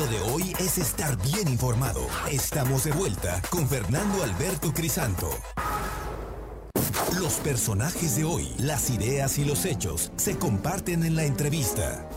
[0.00, 2.00] De hoy es estar bien informado.
[2.32, 5.28] Estamos de vuelta con Fernando Alberto Crisanto.
[7.20, 12.08] Los personajes de hoy, las ideas y los hechos se comparten en la entrevista.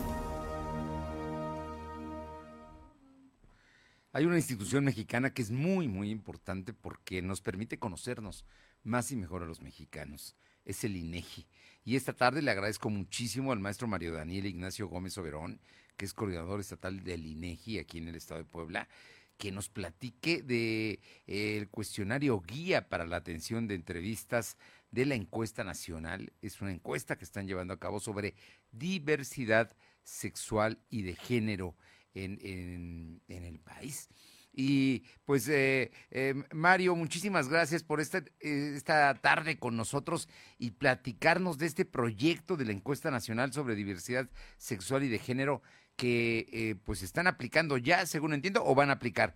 [4.12, 8.46] Hay una institución mexicana que es muy, muy importante porque nos permite conocernos
[8.82, 10.36] más y mejor a los mexicanos.
[10.64, 11.46] Es el INEGI.
[11.84, 15.60] Y esta tarde le agradezco muchísimo al maestro Mario Daniel Ignacio Gómez Oberón,
[15.96, 18.88] que es coordinador estatal del INEGI aquí en el estado de Puebla,
[19.36, 24.56] que nos platique de eh, el cuestionario guía para la atención de entrevistas
[24.90, 26.32] de la encuesta nacional.
[26.40, 28.34] Es una encuesta que están llevando a cabo sobre
[28.70, 31.76] diversidad sexual y de género
[32.14, 34.08] en, el país.
[34.52, 41.58] Y pues eh, eh, Mario, muchísimas gracias por esta, esta tarde con nosotros y platicarnos
[41.58, 45.60] de este proyecto de la encuesta nacional sobre diversidad sexual y de género
[45.96, 49.34] que pues están aplicando ya, según entiendo, o van a aplicar.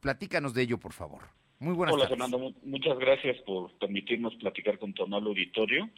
[0.00, 1.22] platícanos de ello, por favor.
[1.58, 2.52] Muy buenas Hola, Fernando.
[2.62, 5.88] Muchas gracias por permitirnos platicar con tu amable auditorio.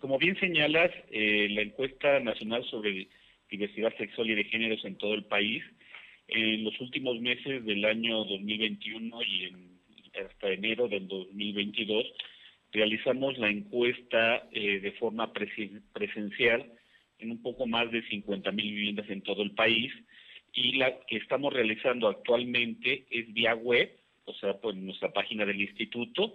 [0.00, 3.08] como bien señalas, la encuesta nacional sobre
[3.52, 5.62] diversidad sexual y de géneros en todo el país.
[6.28, 9.78] En los últimos meses del año 2021 y en,
[10.24, 12.06] hasta enero del 2022
[12.72, 16.72] realizamos la encuesta eh, de forma presencial
[17.22, 19.92] en un poco más de 50 mil viviendas en todo el país
[20.52, 23.90] y la que estamos realizando actualmente es vía web,
[24.24, 26.34] o sea, por nuestra página del instituto,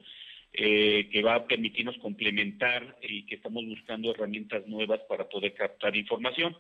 [0.54, 5.96] eh, que va a permitirnos complementar y que estamos buscando herramientas nuevas para poder captar
[5.96, 6.56] información.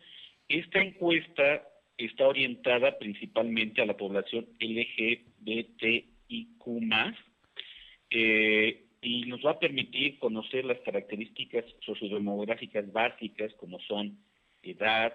[0.48, 6.06] Esta encuesta está orientada principalmente a la población LGBTIQ+,
[9.02, 14.18] y nos va a permitir conocer las características sociodemográficas básicas como son
[14.64, 15.14] edad,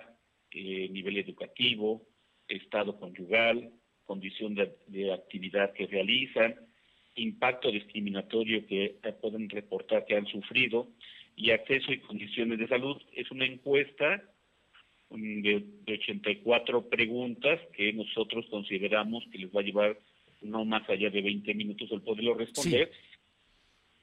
[0.51, 2.07] eh, nivel educativo,
[2.49, 3.73] estado conyugal,
[4.05, 6.55] condición de, actividad que realizan,
[7.15, 10.89] impacto discriminatorio que pueden reportar que han sufrido
[11.37, 13.01] y acceso y condiciones de salud.
[13.13, 14.23] Es una encuesta
[15.11, 19.99] de, 84 preguntas que nosotros consideramos que les va a llevar
[20.41, 22.91] no más allá de 20 minutos el poderlo responder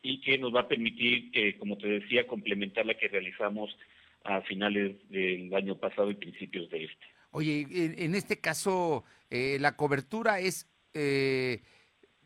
[0.01, 3.75] y que nos va a permitir, eh, como te decía, complementar la que realizamos
[4.23, 7.05] a finales del año pasado y principios de este.
[7.31, 11.61] Oye, en, este caso, eh, la cobertura es eh,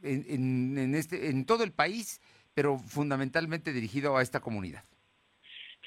[0.01, 2.22] en, en, este, en todo el país,
[2.53, 4.84] pero fundamentalmente dirigido a esta comunidad.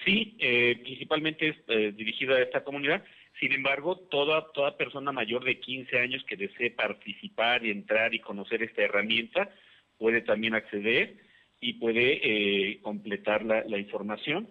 [0.04, 3.02] Sí, eh, principalmente es eh, dirigida a esta comunidad.
[3.40, 8.20] Sin embargo, toda, toda persona mayor de 15 años que desee participar y entrar y
[8.20, 9.50] conocer esta herramienta
[9.98, 11.16] puede también acceder
[11.60, 14.48] y puede eh, completar la, información.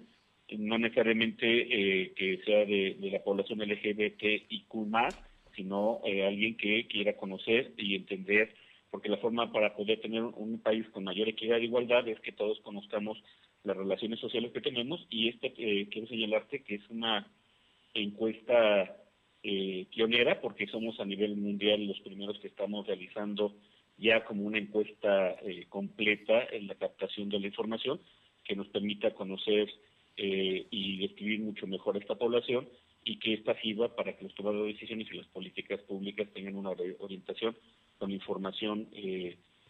[0.57, 4.73] No necesariamente eh, que sea de, la población LGBTIQ,
[5.55, 8.53] sino eh, alguien que quiera conocer y entender,
[8.91, 12.31] porque la forma para poder tener un país con mayor equidad e igualdad es que
[12.31, 13.21] todos conozcamos
[13.65, 17.27] las relaciones sociales que tenemos y este eh, quiero señalarte que es una
[17.93, 18.95] encuesta
[19.43, 23.55] eh, pionera porque somos a nivel mundial los primeros que estamos realizando
[23.97, 27.99] ya como una encuesta eh, completa en la captación de la información
[28.43, 29.69] que nos permita conocer
[30.17, 32.67] eh, y describir mucho mejor a esta población
[33.03, 36.55] y que esta sirva para que los tomadores de decisiones y las políticas públicas tengan
[36.55, 37.55] una orientación
[37.97, 38.89] con información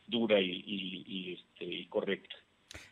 [0.07, 2.35] dura y, y, este, y correcta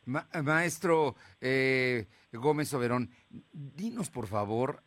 [0.05, 3.09] maestro eh, Gómez Oberón,
[3.51, 4.83] dinos por favor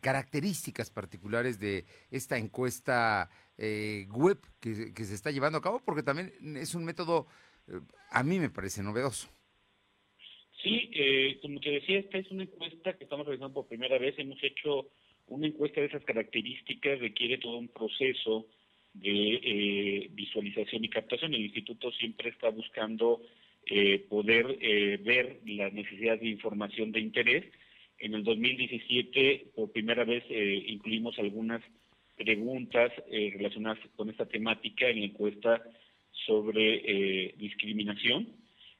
[0.00, 6.32] características particulares de esta encuesta eh, web que, se está llevando a cabo, porque también
[6.56, 7.26] es un método,
[7.68, 7.80] eh,
[8.10, 9.28] a mí me parece novedoso.
[10.62, 10.90] Sí,
[11.42, 14.18] como te decía, esta es una encuesta que estamos realizando por primera vez.
[14.18, 14.88] Hemos hecho
[15.26, 18.46] una encuesta de esas características, requiere todo un proceso
[18.94, 21.34] de visualización y captación.
[21.34, 23.20] El instituto siempre está buscando
[23.66, 27.44] eh, poder eh, ver la necesidad de información de interés.
[27.98, 31.62] En el 2017, por primera vez, eh, incluimos algunas
[32.16, 35.60] preguntas relacionadas con esta temática en la encuesta
[36.26, 38.28] sobre discriminación.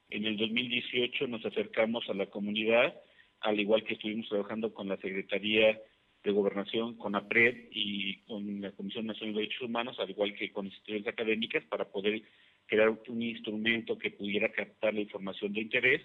[0.09, 2.95] En el 2018 nos acercamos a la comunidad,
[3.41, 5.81] al igual que estuvimos trabajando con la Secretaría
[6.23, 10.53] de Gobernación, con APRED y con la Comisión Nacional de Derechos Humanos, al igual que
[10.53, 12.23] con instituciones académicas, para poder
[12.67, 16.03] crear un instrumento que pudiera captar la información de interés.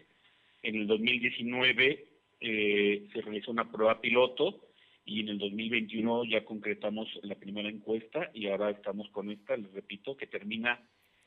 [0.61, 2.05] En el 2019
[2.41, 4.69] eh, se realizó una prueba piloto
[5.05, 9.71] y en el 2021 ya concretamos la primera encuesta y ahora estamos con esta, les
[9.73, 10.79] repito, que termina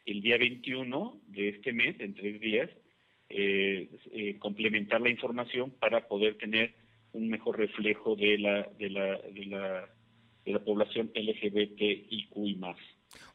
[0.07, 2.71] el día 21 de este mes, en tres días,
[3.29, 6.75] eh, eh, complementar la información para poder tener
[7.13, 9.89] un mejor reflejo de la, de la, de la
[10.45, 12.77] de la población LGBTIQ y más.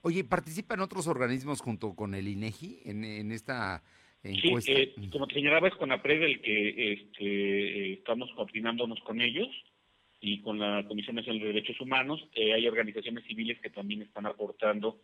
[0.02, 3.84] Oye, ¿participan otros organismos junto con el INEGI en, en esta
[4.24, 4.72] encuesta?
[4.72, 9.50] Sí, eh, como te señalaba, es con APRED el que este, estamos coordinándonos con ellos
[10.20, 12.26] y con la Comisión Nacional de Derechos Humanos.
[12.36, 15.00] Eh, hay organizaciones civiles que también están aportando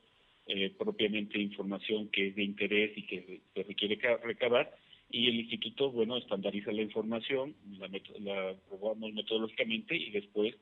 [0.48, 4.76] eh, propiamente información que es de interés y que se requiere recabar.
[5.10, 7.88] Y el instituto, bueno, estandariza la información, la,
[8.20, 10.56] la probamos metodológicamente y después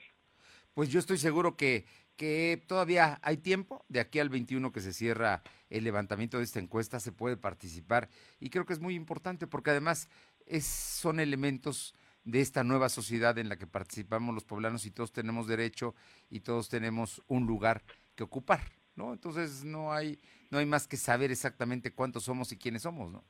[0.75, 1.85] Pues yo estoy seguro que
[2.17, 6.59] que todavía hay tiempo, de aquí al 21 que se cierra el levantamiento de esta
[6.59, 8.09] encuesta, se puede participar
[8.41, 10.09] y creo que es muy importante porque además
[10.47, 15.13] es, son elementos de esta nueva sociedad en la que participamos los poblanos y todos
[15.13, 15.95] tenemos derecho
[16.29, 17.83] y todos tenemos un lugar
[18.17, 18.61] que ocupar,
[18.97, 19.13] ¿no?
[19.13, 20.19] Entonces no hay,
[20.51, 23.25] no hay más que saber exactamente cuántos somos y quiénes somos, ¿no?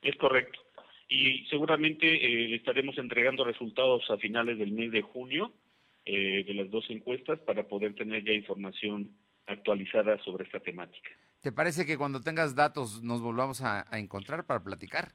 [0.00, 0.58] Es correcto.
[1.08, 5.52] Y seguramente eh, estaremos entregando resultados a finales del mes de junio
[6.06, 9.10] eh, de las dos encuestas para poder tener ya información
[9.46, 11.10] actualizada sobre esta temática.
[11.40, 15.12] ¿Te parece que cuando tengas datos nos volvamos a, encontrar para platicar?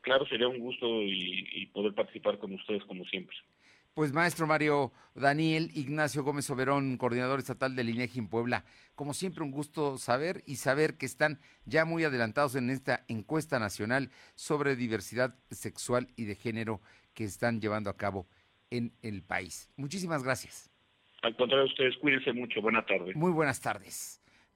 [0.00, 3.36] Claro, sería un gusto y, poder participar con ustedes como siempre.
[3.94, 8.64] Pues maestro Mario Daniel Ignacio Gómez Oberón, coordinador estatal del INEGI en Puebla,
[8.94, 13.58] como siempre un gusto saber y saber que están ya muy adelantados en esta encuesta
[13.58, 16.80] nacional sobre diversidad sexual y de género
[17.12, 18.26] que están llevando a cabo
[18.72, 19.70] en el país.
[19.76, 20.70] Muchísimas gracias.
[21.22, 22.60] Al contrario, ustedes cuídense mucho.
[22.60, 23.14] Buenas tardes.
[23.14, 24.21] Muy buenas tardes.